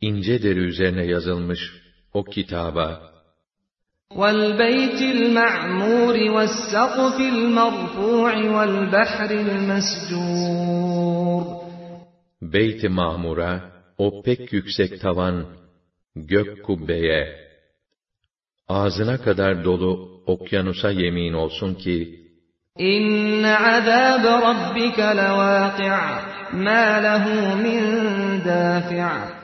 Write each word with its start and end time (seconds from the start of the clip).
ince 0.00 0.42
deri 0.42 0.58
üzerine 0.58 1.04
yazılmış 1.04 1.60
o 2.14 2.24
kitaba, 2.24 3.16
وَالْبَيْتِ 4.10 5.00
الْمَعْمُورِ 5.16 6.16
وَالسَّقْفِ 6.34 7.16
الْمَرْفُوعِ 7.34 8.32
وَالْبَحْرِ 8.54 9.30
الْمَسْجُورِ 9.46 11.44
Beyt-i 12.42 12.88
Mahmur'a, 12.88 13.72
o 13.98 14.22
pek 14.22 14.52
yüksek 14.52 15.00
tavan, 15.00 15.46
gök 16.16 16.64
kubbeye, 16.64 17.36
ağzına 18.68 19.22
kadar 19.22 19.64
dolu 19.64 20.22
okyanusa 20.26 20.90
yemin 20.90 21.32
olsun 21.32 21.74
ki, 21.74 22.26
اِنَّ 22.78 23.44
عَذَابَ 23.44 24.24
رَبِّكَ 24.48 24.98
لَوَاقِعٌ 24.98 25.98
مَا 26.52 26.86
لَهُ 27.06 27.24
مِنْ 27.64 27.80
دَافِعٍ 28.44 29.35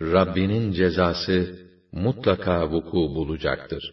Rabbinin 0.00 0.72
cezası 0.72 1.58
mutlaka 1.92 2.70
vuku 2.70 3.14
bulacaktır. 3.14 3.92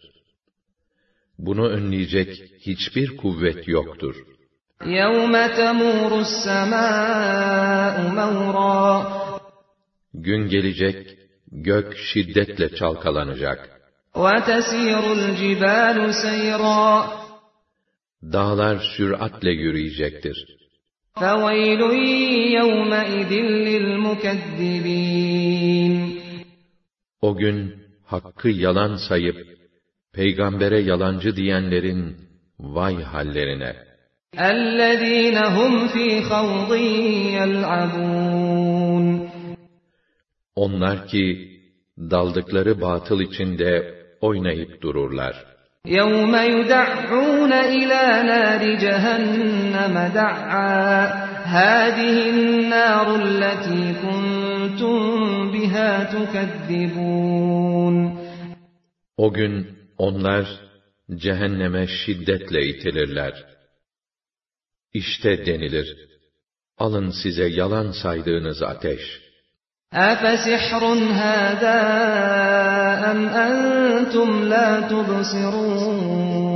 Bunu 1.38 1.68
önleyecek 1.68 2.42
hiçbir 2.66 3.16
kuvvet 3.16 3.68
yoktur. 3.68 4.16
يَوْمَ 5.00 5.34
تَمُورُ 5.60 6.12
السَّمَاءُ 6.26 7.94
مَوْرًا 8.18 8.82
Gün 10.14 10.48
gelecek, 10.48 11.18
gök 11.52 11.96
şiddetle 11.96 12.74
çalkalanacak. 12.74 13.80
وَتَسِيرُ 14.14 15.04
الْجِبَالُ 15.18 15.98
سَيْرًا 16.24 17.06
Dağlar 18.22 18.78
süratle 18.96 19.50
yürüyecektir. 19.50 20.36
فَوَيْلٌ 21.14 21.80
يَوْمَئِذٍ 22.58 23.32
لِلْمُكَذِّبِينَ 23.68 25.65
O 27.20 27.36
gün 27.36 27.74
hakkı 28.04 28.48
yalan 28.48 28.96
sayıp 29.08 29.36
peygambere 30.12 30.80
yalancı 30.80 31.36
diyenlerin 31.36 32.16
vay 32.60 33.02
hallerine. 33.02 33.76
الَّذ۪ينَ 34.36 35.36
هُمْ 35.56 35.88
ف۪ي 35.88 36.22
خَوْضٍ 36.30 36.70
يَلْعَبُونَ 37.38 39.28
Onlar 40.54 41.06
ki 41.06 41.48
daldıkları 41.98 42.80
batıl 42.80 43.20
içinde 43.20 43.94
oynayıp 44.20 44.82
dururlar. 44.82 45.34
يَوْمَ 45.86 46.34
يُدَعُّونَ 46.54 47.52
إِلَى 47.52 48.04
نَارِ 48.30 48.62
جَهَنَّمَ 48.84 49.94
دَعًّا 50.20 51.22
هَذِهِ 51.56 52.16
النَّارُ 52.34 53.06
الَّتِي 53.22 53.80
كُنْتُمْ 54.02 54.25
بِهَا 55.52 55.90
تُكَذِّبُونَ 56.14 57.96
O 59.16 59.32
gün 59.32 59.78
onlar 59.98 60.46
cehenneme 61.14 61.86
şiddetle 61.86 62.66
itilirler. 62.66 63.44
İşte 64.94 65.46
denilir, 65.46 65.96
alın 66.78 67.10
size 67.22 67.48
yalan 67.48 67.90
saydığınız 68.02 68.62
ateş. 68.62 69.22
أَفَسِحْرٌ 69.92 70.82
هَذَا 71.22 71.80
أَمْ 73.12 73.20
أَنْتُمْ 73.46 74.28
لَا 74.52 74.68
تُبْصِرُونَ 74.92 76.52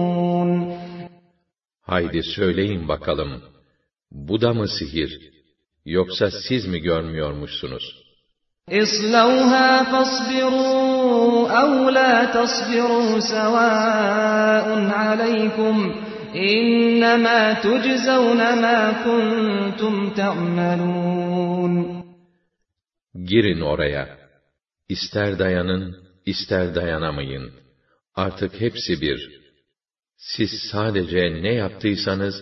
Haydi 1.81 2.23
söyleyin 2.23 2.89
bakalım, 2.89 3.43
bu 4.11 4.41
da 4.41 4.55
mı 4.55 4.69
sihir, 4.69 5.21
yoksa 5.85 6.31
siz 6.31 6.67
mi 6.67 6.79
görmüyormuşsunuz? 6.81 8.07
اصْلَوْهَا 8.71 9.69
فَاصْبِرُوا 9.93 11.49
أَوْ 11.63 11.91
لَا 11.91 12.15
تَصْبِرُوا 12.25 13.21
سَوَاءٌ 13.21 14.67
عَلَيْكُمْ 15.01 15.77
إِنَّمَا 16.35 17.41
تُجْزَوْنَ 17.67 18.41
مَا 18.65 18.81
كُنْتُمْ 19.07 19.95
تَعْمَلُونَ 20.21 22.03
Girin 23.25 23.61
oraya. 23.61 24.19
İster 24.89 25.39
dayanın, 25.39 25.97
ister 26.27 26.75
dayanamayın. 26.75 27.51
Artık 28.15 28.61
hepsi 28.61 29.01
bir. 29.01 29.31
Siz 30.17 30.51
sadece 30.73 31.43
ne 31.43 31.55
yaptıysanız, 31.55 32.35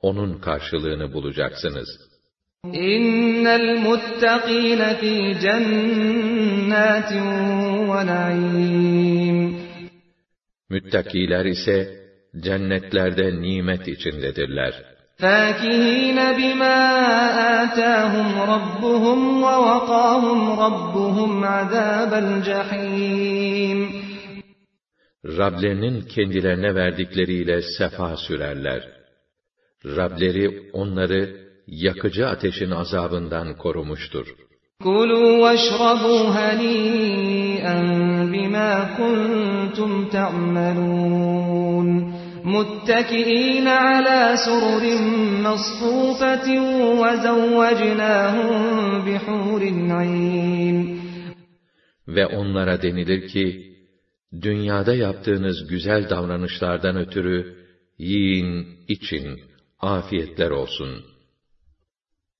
onun 0.00 0.38
karşılığını 0.38 1.12
bulacaksınız. 1.12 1.88
إِنَّ 2.74 3.46
الْمُتَّقِينَ 3.46 4.94
فِي 5.00 5.32
جَنَّاتٍ 5.44 7.12
وَنَعِيمٍ 7.90 9.58
Müttakiler 10.70 11.44
ise 11.44 11.76
cennetlerde 12.40 13.40
nimet 13.40 13.88
içindedirler. 13.88 14.74
فَاكِهِينَ 15.22 16.18
بِمَا 16.38 16.78
آتَاهُمْ 17.62 18.28
رَبُّهُمْ 18.54 19.20
وَوَقَاهُمْ 19.42 20.40
رَبُّهُمْ 20.64 21.44
عَذَابَ 21.44 22.12
الْجَحِيمِ 22.24 23.78
Rablerinin 25.24 26.00
kendilerine 26.00 26.74
verdikleriyle 26.74 27.62
sefa 27.78 28.16
sürerler. 28.16 28.82
Rableri 29.84 30.70
onları 30.72 31.48
yakıcı 31.66 32.28
ateşin 32.28 32.70
azabından 32.70 33.56
korumuştur. 33.56 34.26
كُلُوا 34.86 35.30
وَاشْرَبُوا 35.44 36.22
هَنِيئًا 36.38 37.76
بِمَا 38.32 38.72
كُنْتُمْ 38.98 39.92
تَعْمَلُونَ 40.16 41.88
مُتَّكِئِينَ 42.54 43.66
عَلَى 43.86 44.22
سُرُرٍ 44.46 44.84
مَصْفُوفَةٍ 45.46 46.48
وَزَوَّجْنَاهُمْ 47.00 48.54
بِحُورٍ 49.06 49.62
عِينٍ 50.00 50.98
Ve 52.08 52.26
onlara 52.26 52.82
denilir 52.82 53.28
ki, 53.28 53.74
dünyada 54.42 54.94
yaptığınız 54.94 55.66
güzel 55.66 56.10
davranışlardan 56.10 56.96
ötürü, 56.96 57.56
yiyin, 57.98 58.66
için, 58.88 59.40
afiyetler 59.80 60.50
olsun. 60.50 61.11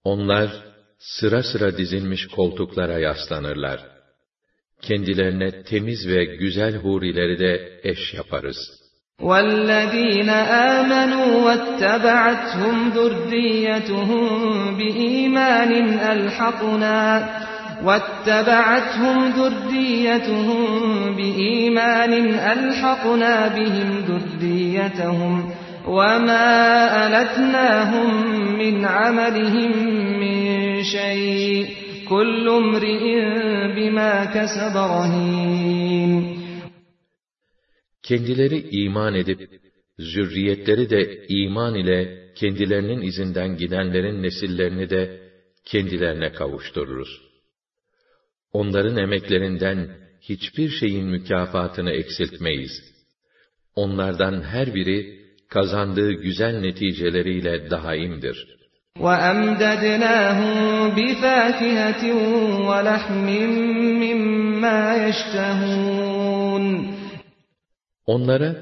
Onlar, 0.04 0.50
sıra 0.98 1.42
sıra 1.42 1.78
dizilmiş 1.78 2.26
koltuklara 2.26 2.98
yaslanırlar. 2.98 3.80
Kendilerine 4.82 5.62
temiz 5.62 6.08
ve 6.08 6.24
güzel 6.24 6.76
hurileri 6.76 7.38
de 7.38 7.80
eş 7.82 8.14
yaparız. 8.14 8.58
وَالَّذ۪ينَ 9.22 10.30
آمَنُوا 10.78 11.30
وَاتَّبَعَتْهُمْ 11.46 12.76
ذُرِّيَّتُهُمْ 12.96 14.24
بِإِيمَانٍ 14.78 15.72
أَلْحَقْنَا 16.12 16.98
وَاتَّبَعَتْهُمْ 17.86 19.16
ذُرِّيَّتُهُمْ 19.38 20.60
بِإِيمَانٍ 21.18 22.12
أَلْحَقْنَا 22.52 23.34
بِهِمْ 23.56 23.88
ذُرِّيَّتَهُمْ 24.08 25.34
وَمَا 25.88 26.48
أَلَتْنَاهُمْ 27.04 28.10
مِنْ 28.62 28.84
عَمَلِهِمْ 28.84 29.72
مِنْ 30.22 30.36
شَيْءٍ 30.82 31.66
كُلُّ 32.08 32.46
امْرِئٍ 32.62 33.04
بِمَا 33.76 34.12
كَسَبَ 34.34 34.74
رَهِينٌ 34.94 36.38
Kendileri 38.02 38.68
iman 38.70 39.14
edip, 39.14 39.40
zürriyetleri 39.98 40.90
de 40.90 41.26
iman 41.28 41.74
ile 41.74 42.28
kendilerinin 42.34 43.02
izinden 43.02 43.56
gidenlerin 43.56 44.22
nesillerini 44.22 44.90
de 44.90 45.20
kendilerine 45.64 46.32
kavuştururuz. 46.32 47.20
Onların 48.52 48.96
emeklerinden 48.96 49.90
hiçbir 50.20 50.68
şeyin 50.68 51.06
mükafatını 51.06 51.90
eksiltmeyiz. 51.90 52.72
Onlardan 53.74 54.42
her 54.42 54.74
biri 54.74 55.21
kazandığı 55.52 56.12
güzel 56.12 56.60
neticeleriyle 56.60 57.70
daimdir. 57.70 58.58
وَأَمْدَدْنَاهُمْ 59.04 60.56
بِفَاكِهَةٍ 60.96 62.04
وَلَحْمٍ 62.68 63.26
مِّمَّا 64.04 64.80
يَشْتَهُونَ 65.06 66.64
Onlara 68.06 68.56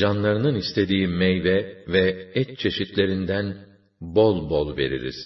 canlarının 0.00 0.54
istediği 0.54 1.06
meyve 1.06 1.84
ve 1.88 2.30
et 2.34 2.58
çeşitlerinden 2.58 3.54
bol 4.00 4.50
bol 4.50 4.76
veririz. 4.76 5.16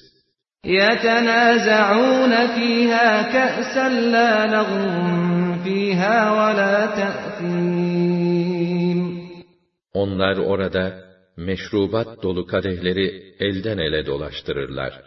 يَتَنَازَعُونَ 0.65 2.35
فِيهَا 2.57 3.09
كَأْسًا 3.35 3.89
لَا 4.15 4.33
لَغْوٌ 4.55 4.85
فِيهَا 5.65 6.17
وَلَا 6.39 6.77
تَأْثِيمٌ 7.01 7.88
Onlar 9.93 10.37
orada 10.37 11.05
meşrubat 11.37 12.23
dolu 12.23 12.47
kadehleri 12.47 13.35
elden 13.41 13.79
ele 13.79 14.07
dolaştırırlar. 14.07 15.03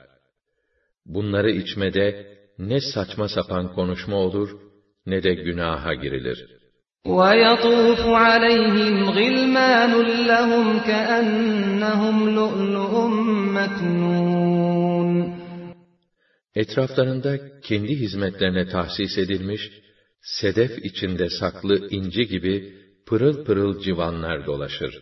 Bunları 1.06 1.52
içmede 1.52 2.38
ne 2.60 2.80
saçma 2.94 3.28
sapan 3.30 3.74
konuşma 3.74 4.16
olur, 4.16 4.50
ne 5.06 5.24
de 5.24 5.34
günaha 5.34 5.94
girilir. 5.94 6.58
وَيَطُوفُ 7.06 8.02
عَلَيْهِمْ 8.26 8.96
غِلْمَانٌ 9.18 9.92
لَهُمْ 10.32 10.68
كَأَنَّهُمْ 10.90 12.18
لُؤْلُؤٌ 12.38 12.94
مَكْنُونٌ 13.58 15.38
Etraflarında 16.56 17.60
kendi 17.62 17.96
hizmetlerine 17.96 18.68
tahsis 18.68 19.18
edilmiş, 19.18 19.62
sedef 20.22 20.72
içinde 20.78 21.30
saklı 21.30 21.90
inci 21.90 22.28
gibi 22.28 22.74
pırıl 23.08 23.46
pırıl 23.46 23.80
civanlar 23.80 24.46
dolaşır. 24.46 24.94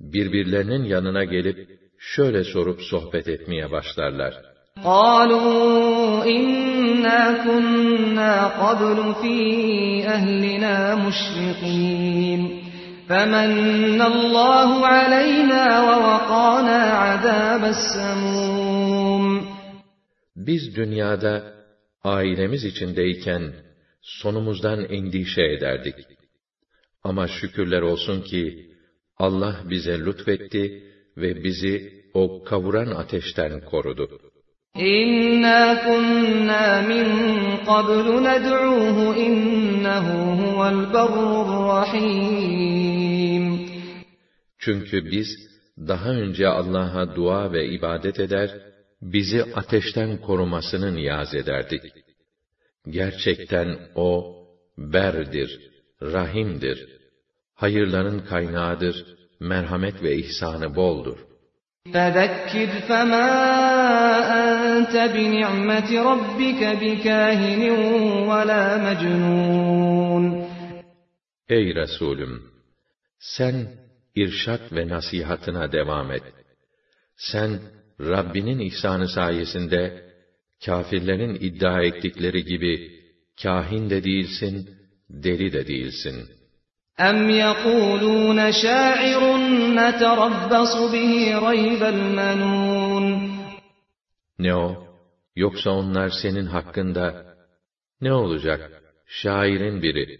Birbirlerinin 0.00 0.84
yanına 0.84 1.24
gelip 1.24 1.58
şöyle 1.98 2.44
sorup 2.44 2.82
sohbet 2.82 3.28
etmeye 3.28 3.70
başlarlar. 3.70 4.34
قَالُوا 4.84 6.24
إِنَّا 6.36 7.20
كُنَّا 7.44 8.34
قَبْلُ 8.62 8.98
فِي 9.20 9.36
أَهْلِنَا 10.16 10.76
مُشْفِقِينَ 11.04 12.40
فَمَنَّ 13.08 14.00
اللّٰهُ 14.12 14.70
عَلَيْنَا 14.94 15.64
وَوَقَانَا 15.88 16.80
عَذَابَ 17.04 17.62
السَّمُومِ 17.76 18.49
biz 20.47 20.75
dünyada 20.75 21.33
ailemiz 22.03 22.63
içindeyken 22.65 23.53
sonumuzdan 24.01 24.85
endişe 24.85 25.43
ederdik. 25.43 25.95
Ama 27.03 27.27
şükürler 27.27 27.81
olsun 27.81 28.21
ki 28.21 28.71
Allah 29.17 29.55
bize 29.69 29.99
lütfetti 29.99 30.83
ve 31.17 31.43
bizi 31.43 31.75
o 32.13 32.43
kavuran 32.43 32.87
ateşten 32.87 33.61
korudu. 33.61 34.07
İnna 34.75 35.83
kunna 35.85 36.81
min 36.91 37.05
qablu 37.65 38.23
ned'uhu 38.23 39.15
innehu 39.27 40.17
huvel 40.41 40.93
berrur 40.93 41.49
rahim. 41.73 43.45
Çünkü 44.59 45.11
biz 45.11 45.27
daha 45.77 46.09
önce 46.09 46.47
Allah'a 46.47 47.15
dua 47.15 47.53
ve 47.53 47.67
ibadet 47.67 48.19
eder, 48.19 48.70
bizi 49.02 49.44
ateşten 49.54 50.20
korumasını 50.20 50.94
niyaz 50.94 51.34
ederdik. 51.34 51.82
Gerçekten 52.88 53.78
O, 53.94 54.36
berdir, 54.78 55.60
rahimdir, 56.02 56.88
hayırların 57.54 58.18
kaynağıdır, 58.18 59.16
merhamet 59.40 60.02
ve 60.02 60.16
ihsanı 60.16 60.76
boldur. 60.76 61.18
فَذَكِّرْ 61.94 62.70
فَمَا 62.88 63.28
أَنْتَ 64.42 64.94
بِنِعْمَةِ 65.16 65.90
رَبِّكَ 66.10 66.62
بِكَاهِنٍ 66.82 67.62
وَلَا 68.30 68.64
مَجْنُونٍ 68.86 70.46
Ey 71.48 71.74
Resulüm! 71.74 72.42
Sen 73.18 73.68
irşat 74.14 74.72
ve 74.72 74.88
nasihatına 74.88 75.72
devam 75.72 76.12
et. 76.12 76.22
Sen 77.16 77.60
Rabbinin 78.00 78.58
ihsanı 78.58 79.08
sayesinde 79.08 80.06
kâfirlerin 80.64 81.34
iddia 81.34 81.82
ettikleri 81.82 82.44
gibi 82.44 82.90
kahin 83.42 83.90
de 83.90 84.04
değilsin, 84.04 84.70
deli 85.10 85.52
de 85.52 85.66
değilsin. 85.66 86.28
اَمْ 86.98 87.18
يَقُولُونَ 87.44 88.40
شَاعِرٌ 88.62 89.22
نَتَرَبَّصُ 89.78 90.74
بِهِ 90.92 91.12
رَيْبَ 91.48 91.82
الْمَنُونَ 91.94 93.30
Ne 94.38 94.54
o? 94.54 94.86
Yoksa 95.36 95.70
onlar 95.70 96.10
senin 96.22 96.46
hakkında 96.46 97.34
ne 98.00 98.12
olacak? 98.12 98.82
Şairin 99.06 99.82
biri, 99.82 100.18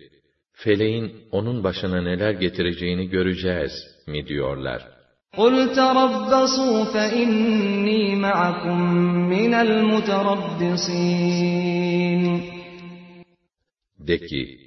feleğin 0.53 1.29
onun 1.31 1.65
başına 1.65 2.03
neler 2.03 2.31
getireceğini 2.31 3.09
göreceğiz 3.09 3.73
mi 4.07 4.27
diyorlar. 4.27 4.89
قُلْ 5.37 5.55
تَرَبَّصُوا 5.81 6.85
فَإِنِّي 6.95 8.03
مَعَكُمْ 8.17 8.79
مِنَ 9.35 9.53
الْمُتَرَبِّصِينَ 9.55 10.83
De 13.99 14.19
ki, 14.19 14.59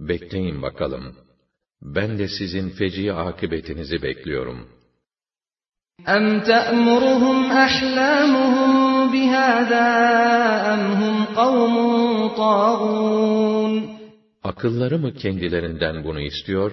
bekleyin 0.00 0.62
bakalım. 0.62 1.16
Ben 1.82 2.18
de 2.18 2.28
sizin 2.28 2.68
feci 2.68 3.12
akıbetinizi 3.12 4.02
bekliyorum. 4.02 4.68
أَمْ 6.06 6.40
تَأْمُرُهُمْ 6.50 7.38
أَحْلَامُهُمْ 7.66 8.72
بِهَذَا 9.12 9.88
أَمْ 10.72 10.82
هُمْ 11.00 11.16
قَوْمٌ 11.40 11.74
طَاغُونَ 12.36 13.92
Akılları 14.42 14.98
mı 14.98 15.14
kendilerinden 15.14 16.04
bunu 16.04 16.20
istiyor, 16.20 16.72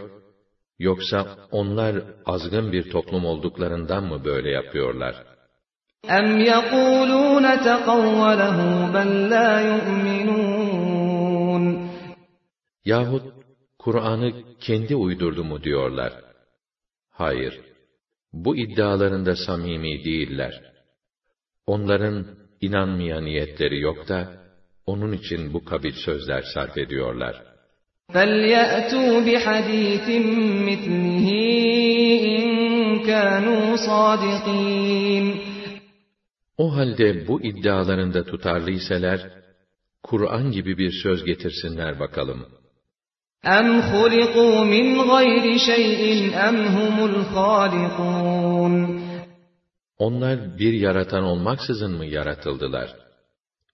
yoksa 0.79 1.38
onlar 1.51 2.03
azgın 2.25 2.71
bir 2.71 2.89
toplum 2.89 3.25
olduklarından 3.25 4.03
mı 4.03 4.25
böyle 4.25 4.50
yapıyorlar? 4.50 5.15
أَمْ 6.06 6.27
يَقُولُونَ 6.51 7.45
تَقَوَّلَهُ 7.67 8.57
بَلْ 8.95 9.29
لَا 9.33 9.50
يُؤْمِنُونَ 9.69 11.09
Yahut 12.85 13.23
Kur'an'ı 13.79 14.33
kendi 14.59 14.95
uydurdu 14.95 15.44
mu 15.44 15.63
diyorlar? 15.63 16.13
Hayır, 17.09 17.61
bu 18.33 18.57
iddialarında 18.57 19.35
samimi 19.35 20.04
değiller. 20.04 20.63
Onların 21.68 22.28
inanmaya 22.61 23.21
niyetleri 23.21 23.80
yok 23.80 24.09
da, 24.09 24.44
onun 24.85 25.11
için 25.11 25.54
bu 25.54 25.66
kabil 25.66 25.94
sözler 26.06 26.44
sarf 26.54 26.78
ediyorlar. 26.78 27.44
فَلْيَأْتُوا 28.13 29.11
بِحَدِيثٍ 29.28 30.07
مِثْلِهِ 30.69 31.28
إِنْ 32.35 32.44
كَانُوا 33.09 33.75
صَادِقِينَ 33.75 35.25
O 36.57 36.75
halde 36.75 37.28
bu 37.28 37.42
iddialarında 37.42 38.23
tutarlıyseler, 38.25 39.19
Kur'an 40.04 40.51
gibi 40.51 40.78
bir 40.78 40.92
söz 41.04 41.25
getirsinler 41.25 41.99
bakalım. 41.99 42.45
أَمْ 43.45 43.81
خُلِقُوا 43.81 44.57
مِنْ 44.75 44.87
غَيْرِ 45.13 45.45
شَيْءٍ 45.69 46.33
أَمْ 46.47 46.57
هُمُ 46.78 46.97
الْخَالِقُونَ 47.11 48.99
Onlar 49.97 50.59
bir 50.59 50.73
yaratan 50.73 51.23
olmaksızın 51.23 51.92
mı 51.92 52.06
yaratıldılar? 52.06 52.95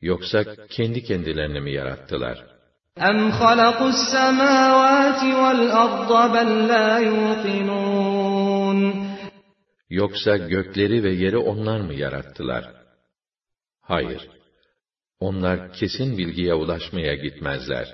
Yoksa 0.02 0.44
kendi 0.70 1.04
kendilerini 1.04 1.62
mi 1.62 1.72
yarattılar? 1.72 2.56
أَمْ 3.00 3.32
خَلَقُوا 3.32 3.90
السَّمَاوَاتِ 3.90 5.22
وَالْأَرْضَ 5.42 6.12
بَلْ 6.36 6.68
لَا 6.68 7.00
يُوقِنُونَ 7.00 8.80
Yoksa 9.90 10.38
gökleri 10.38 11.04
ve 11.04 11.12
yeri 11.12 11.38
onlar 11.38 11.82
mı 11.82 11.94
yarattılar? 11.94 12.74
Hayır. 13.82 14.30
Onlar 15.20 15.74
kesin 15.74 16.18
bilgiye 16.18 16.54
ulaşmaya 16.54 17.16
gitmezler. 17.16 17.88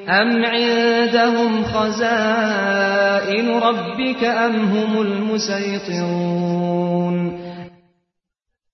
أَمْ 0.00 0.44
عِندَهُمْ 0.54 1.64
خَزَائِنُ 1.72 3.46
رَبِّكَ 3.68 4.22
أَمْ 4.24 4.54
هُمُ 4.74 4.92
الْمُسَيْطِرُونَ 5.06 6.36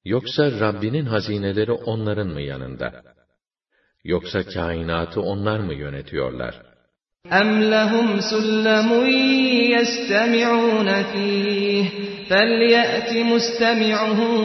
Yoksa 0.04 0.61
Rabbinin 0.61 1.06
hazineleri 1.06 1.72
onların 1.72 2.28
mı 2.28 2.40
yanında? 2.40 3.02
Yoksa 4.06 4.44
kainatı 4.44 5.20
onlar 5.20 5.61
mı 5.61 5.75
yönetiyorlar? 5.75 6.72
أَمْ 7.30 7.50
لَهُمْ 7.75 8.08
سُلَّمٌ 8.32 8.90
يَسْتَمِعُونَ 9.75 10.88
فِيهِ 11.12 11.84
فَلْيَأْتِ 12.30 13.11
مُسْتَمِعُهُم 13.32 14.37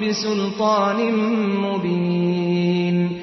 بِسُلْطَانٍ 0.00 0.98
مُّبِينٍ 1.66 3.20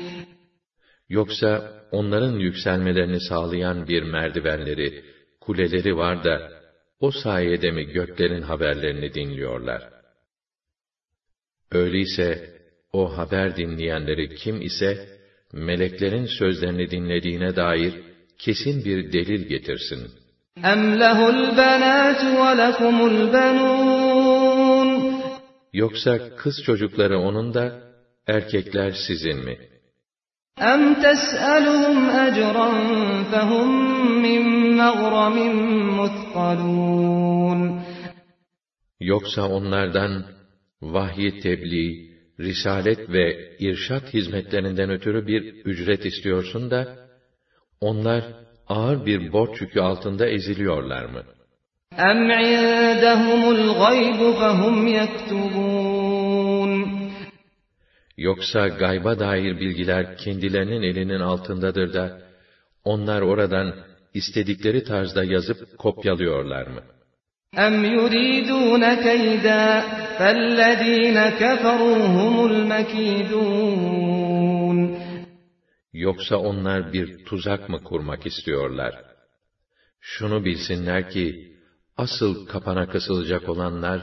Yoksa 1.10 1.72
onların 1.92 2.40
yükselmelerini 2.40 3.20
sağlayan 3.20 3.88
bir 3.88 4.04
merdivenleri, 4.04 5.04
kuleleri 5.42 5.98
var 5.98 6.24
da, 6.24 6.52
o 7.00 7.12
sayede 7.12 7.72
mi 7.72 7.86
göklerin 7.86 8.42
haberlerini 8.42 9.14
dinliyorlar? 9.14 9.90
Öyleyse, 11.72 12.58
o 12.94 13.18
haber 13.18 13.58
dinleyenleri 13.58 14.36
kim 14.36 14.62
ise, 14.62 15.11
meleklerin 15.54 16.26
sözlerini 16.26 16.92
dinlediğine 16.92 17.56
dair 17.56 17.94
kesin 18.38 18.86
bir 18.86 19.14
delil 19.14 19.48
getirsin. 19.48 20.12
اَمْ 20.64 20.82
لَهُ 21.02 21.20
الْبَنَاتُ 21.36 22.22
وَلَكُمُ 22.42 22.96
الْبَنُونَ 23.12 24.90
Yoksa 25.74 26.36
kız 26.36 26.64
çocukları 26.64 27.20
onun 27.20 27.54
da, 27.54 27.82
erkekler 28.28 28.92
sizin 29.08 29.46
mi? 29.46 29.58
اَمْ 30.58 30.82
تَسْأَلُهُمْ 31.04 31.98
أَجْرًا 32.26 32.70
فَهُمْ 33.32 33.70
مِنْ 34.26 34.44
مَغْرَمٍ 34.82 35.38
مُثْقَلُونَ 36.00 37.82
Yoksa 39.00 39.48
onlardan 39.48 40.26
vahyi 40.82 41.40
tebliğ, 41.40 42.11
risalet 42.42 43.10
ve 43.10 43.56
irşat 43.60 44.14
hizmetlerinden 44.14 44.90
ötürü 44.90 45.28
bir 45.28 45.42
ücret 45.66 46.06
istiyorsun 46.06 46.72
da, 46.72 47.08
onlar 47.82 48.24
ağır 48.68 49.06
bir 49.06 49.32
borç 49.32 49.62
yükü 49.62 49.80
altında 49.80 50.28
eziliyorlar 50.28 51.06
mı? 51.06 51.24
اَمْ 51.92 52.32
عِندَهُمُ 52.44 53.44
الْغَيْبُ 53.58 54.20
فَهُمْ 54.42 54.78
يَكْتُبُونَ 55.00 56.72
Yoksa 58.18 58.68
gayba 58.68 59.20
dair 59.20 59.60
bilgiler 59.60 60.18
kendilerinin 60.18 60.82
elinin 60.82 61.20
altındadır 61.20 61.94
da, 61.94 62.22
onlar 62.84 63.22
oradan 63.22 63.76
istedikleri 64.14 64.84
tarzda 64.84 65.24
yazıp 65.24 65.78
kopyalıyorlar 65.78 66.68
mı? 66.68 66.82
اَمْ 67.58 67.86
يُرِيدُونَ 67.86 68.84
كَيْدًا 68.96 69.82
فَالَّذ۪ينَ 70.20 71.30
كَفَرُوا 71.30 71.98
هُمُ 72.18 72.36
الْمَك۪يدُونَ 72.52 73.78
Yoksa 75.94 76.38
onlar 76.38 76.94
bir 76.94 77.26
tuzak 77.26 77.70
mı 77.70 77.84
kurmak 77.84 78.26
istiyorlar? 78.26 78.94
Şunu 80.00 80.46
bilsinler 80.46 81.10
ki, 81.10 81.54
asıl 81.98 82.48
kapana 82.48 82.90
kısılacak 82.90 83.50
olanlar, 83.50 84.02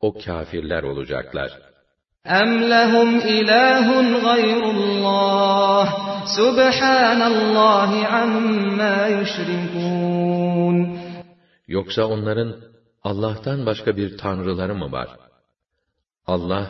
o 0.00 0.18
kâfirler 0.24 0.82
olacaklar. 0.82 1.50
اَمْ 2.26 2.50
لَهُمْ 2.72 3.20
اِلَٰهٌ 3.36 3.86
غَيْرُ 4.28 4.62
اللّٰهِ 4.74 5.86
سُبْحَانَ 6.38 7.20
اللّٰهِ 7.32 7.90
عَمَّا 8.14 8.96
يُشْرِكُونَ 9.18 10.76
Yoksa 11.68 12.02
onların 12.06 12.74
Allah'tan 13.02 13.66
başka 13.66 13.96
bir 13.96 14.18
tanrıları 14.18 14.74
mı 14.74 14.92
var? 14.92 15.08
Allah, 16.26 16.64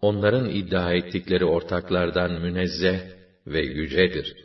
onların 0.00 0.50
iddia 0.50 0.92
ettikleri 0.92 1.44
ortaklardan 1.44 2.32
münezzeh 2.32 3.00
ve 3.46 3.60
yücedir. 3.60 4.36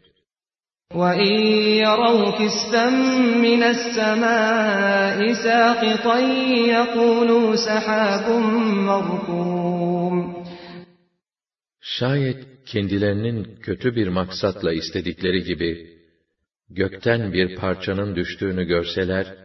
وَاِنْ 0.93 1.39
يَرَوْا 1.83 2.25
كِسْفًا 2.39 2.87
مِنَ 3.45 3.61
السَّمَاءِ 3.75 5.17
سَاقِطًا 5.45 6.17
يَقُولُوا 6.75 7.55
سَحَابٌ 7.67 8.27
مَرْكُومٌ 8.89 10.15
Şayet 11.81 12.45
kendilerinin 12.65 13.59
kötü 13.61 13.95
bir 13.95 14.07
maksatla 14.07 14.73
istedikleri 14.73 15.43
gibi, 15.43 15.99
gökten 16.69 17.33
bir 17.33 17.55
parçanın 17.55 18.15
düştüğünü 18.15 18.63
görseler, 18.63 19.42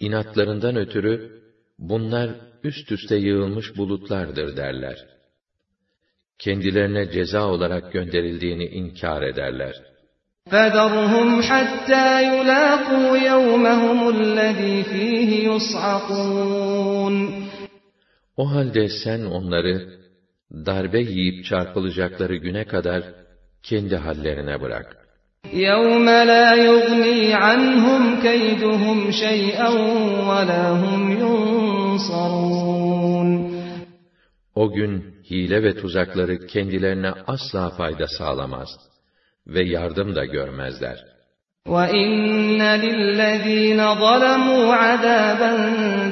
inatlarından 0.00 0.76
ötürü, 0.76 1.42
bunlar 1.78 2.30
üst 2.64 2.92
üste 2.92 3.16
yığılmış 3.16 3.76
bulutlardır 3.76 4.56
derler. 4.56 4.96
Kendilerine 6.38 7.10
ceza 7.10 7.48
olarak 7.48 7.92
gönderildiğini 7.92 8.64
inkar 8.64 9.22
ederler. 9.22 9.74
فَذَرْهُمْ 10.50 11.42
حَتَّى 11.50 12.08
يُلَاقُوا 12.32 13.10
يَوْمَهُمُ 13.30 14.00
الَّذ۪ي 14.16 14.84
ف۪يهِ 14.90 15.30
يُصْعَقُونَ 15.50 17.16
O 18.36 18.50
halde 18.50 18.88
sen 18.88 19.24
onları, 19.24 19.98
darbe 20.52 21.00
yiyip 21.00 21.44
çarpılacakları 21.44 22.36
güne 22.36 22.64
kadar, 22.64 23.02
kendi 23.62 23.96
hallerine 23.96 24.60
bırak. 24.60 24.96
يَوْمَ 25.52 26.04
لَا 26.04 26.54
يُغْنِي 26.54 27.34
عَنْهُمْ 27.34 28.20
كَيْدُهُمْ 28.22 29.10
شَيْئًا 29.10 29.68
وَلَا 30.28 30.70
هُمْ 30.70 31.02
يُنصَرُونَ 31.22 32.76
O 34.54 34.72
gün 34.72 35.14
hile 35.30 35.62
ve 35.62 35.76
tuzakları 35.76 36.46
kendilerine 36.46 37.12
asla 37.26 37.70
fayda 37.70 38.06
sağlamaz 38.06 38.68
ve 39.46 39.62
yardım 39.62 40.16
da 40.16 40.24
görmezler. 40.24 41.16
وَإِنَّ 41.66 42.60
لِلَّذ۪ينَ 42.84 43.80
ظَلَمُوا 44.04 44.66
عَذَابًا 44.82 45.52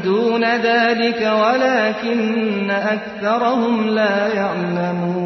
دُونَ 0.05 0.45
ذَٰلِكَ 0.69 1.23
وَلَٰكِنَّ 1.43 2.71
أَكْثَرَهُمْ 2.95 3.77
لَا 3.99 4.17
يَعْلَمُونَ 4.41 5.18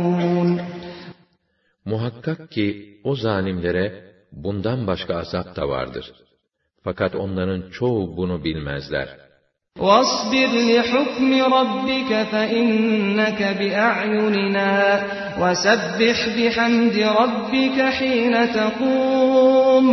Muhakkak 1.93 2.51
ki 2.51 2.67
o 3.05 3.15
zalimlere 3.15 3.87
bundan 4.33 4.87
başka 4.87 5.17
azap 5.17 5.57
da 5.57 5.69
vardır. 5.69 6.13
Fakat 6.85 7.15
onların 7.15 7.71
çoğu 7.71 8.17
bunu 8.17 8.45
bilmezler. 8.45 9.09
وَاصْبِرْ 9.87 10.51
لِحُكْمِ 10.71 11.31
رَبِّكَ 11.59 12.11
فَإِنَّكَ 12.33 13.41
بِأَعْيُنِنَا 13.61 14.73
وَسَبِّحْ 15.41 16.19
بِحَمْدِ 16.39 16.97
رَبِّكَ 17.23 17.79
حِينَ 17.99 18.35
تَقُومُ 18.59 19.87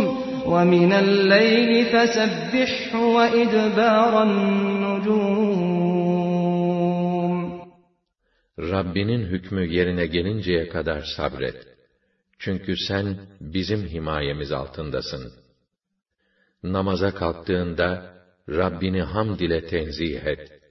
وَمِنَ 0.52 0.92
اللَّيْلِ 1.04 1.72
فَسَبِّحْهُ 1.92 2.92
وَإِدْبَارَ 3.16 4.12
النُّجُومِ 4.28 5.76
Rabbinin 8.58 9.22
hükmü 9.26 9.66
yerine 9.66 10.06
gelinceye 10.06 10.68
kadar 10.68 11.02
sabret. 11.16 11.69
Çünkü 12.43 12.77
sen 12.87 13.17
bizim 13.41 13.87
himayemiz 13.87 14.51
altındasın. 14.51 15.33
Namaza 16.63 17.13
kalktığında, 17.13 18.13
Rabbini 18.49 19.01
hamd 19.01 19.39
ile 19.39 19.67
tenzih 19.67 20.23
et. 20.23 20.61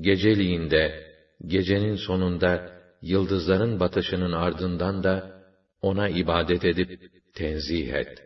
Geceliğinde, 0.00 1.12
gecenin 1.46 1.96
sonunda, 1.96 2.80
yıldızların 3.02 3.80
batışının 3.80 4.32
ardından 4.32 5.04
da, 5.04 5.42
ona 5.82 6.08
ibadet 6.08 6.64
edip 6.64 7.00
tenzih 7.34 7.92
et. 7.92 8.22